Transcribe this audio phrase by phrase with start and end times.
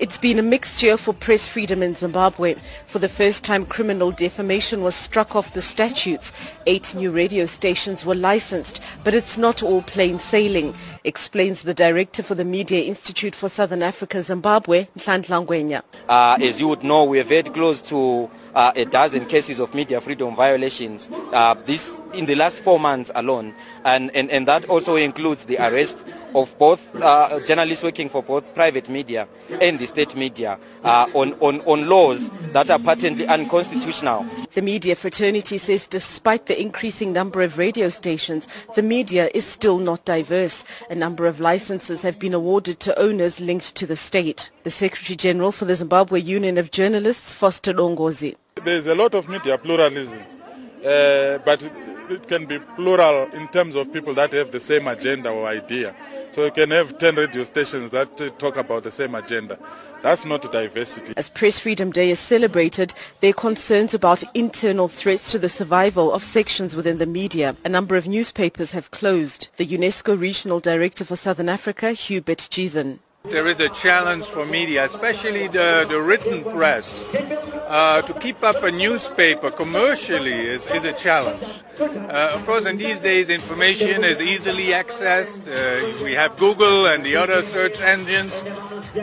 [0.00, 2.54] It's been a mixed year for press freedom in Zimbabwe.
[2.86, 6.32] For the first time, criminal defamation was struck off the statutes.
[6.66, 10.74] Eight new radio stations were licensed, but it's not all plain sailing,
[11.04, 15.82] explains the director for the Media Institute for Southern Africa, Zimbabwe, Nhlanhla Ngwenya.
[16.08, 19.74] Uh, as you would know, we are very close to uh, a dozen cases of
[19.74, 21.10] media freedom violations.
[21.32, 25.56] Uh, this in the last four months alone, and, and, and that also includes the
[25.58, 29.26] arrest of both uh, journalists working for both private media
[29.60, 34.24] and the state media uh, on, on, on laws that are patently unconstitutional.
[34.52, 39.78] The media fraternity says despite the increasing number of radio stations, the media is still
[39.78, 40.64] not diverse.
[40.90, 44.50] A number of licenses have been awarded to owners linked to the state.
[44.64, 48.34] The Secretary General for the Zimbabwe Union of Journalists, Foster Dongozi.
[48.64, 50.18] There's a lot of media pluralism,
[50.84, 51.62] uh, but
[52.10, 55.94] it can be plural in terms of people that have the same agenda or idea.
[56.32, 59.58] So you can have 10 radio stations that uh, talk about the same agenda.
[60.02, 61.12] That's not diversity.
[61.16, 66.12] As Press Freedom Day is celebrated, there are concerns about internal threats to the survival
[66.12, 67.56] of sections within the media.
[67.64, 69.48] A number of newspapers have closed.
[69.56, 73.00] The UNESCO Regional Director for Southern Africa, Hubert Gijzen.
[73.24, 77.04] There is a challenge for media, especially the, the written press.
[77.68, 81.42] Uh, to keep up a newspaper commercially is, is a challenge.
[81.78, 85.46] Uh, of course, in these days, information is easily accessed.
[85.46, 88.32] Uh, we have Google and the other search engines.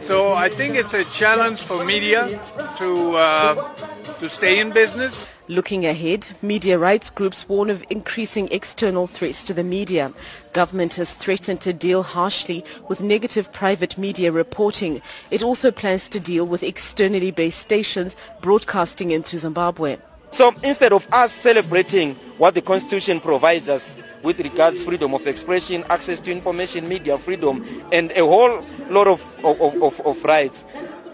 [0.00, 2.40] So I think it's a challenge for media
[2.78, 3.74] to, uh,
[4.20, 5.28] to stay in business.
[5.50, 10.12] Looking ahead, media rights groups warn of increasing external threats to the media.
[10.52, 15.00] Government has threatened to deal harshly with negative private media reporting.
[15.30, 19.96] It also plans to deal with externally based stations broadcasting into Zimbabwe.
[20.32, 25.82] So instead of us celebrating what the Constitution provides us with regards freedom of expression,
[25.88, 30.66] access to information, media freedom, and a whole lot of, of, of, of rights,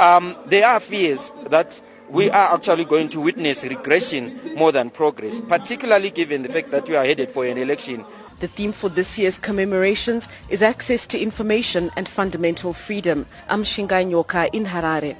[0.00, 5.40] um, there are fears that we are actually going to witness regression more than progress,
[5.40, 8.04] particularly given the fact that we are headed for an election.
[8.40, 13.26] The theme for this year's commemorations is access to information and fundamental freedom.
[13.48, 15.16] I'm Shingai Nyoka in Harare.